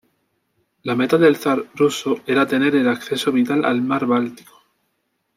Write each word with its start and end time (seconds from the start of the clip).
La 0.81 0.95
meta 0.95 1.15
del 1.19 1.35
zar 1.35 1.63
ruso 1.75 2.21
era 2.25 2.47
tener 2.47 2.75
el 2.75 2.87
acceso 2.87 3.31
vital 3.31 3.63
al 3.65 3.83
mar 3.83 4.07
Báltico. 4.07 4.63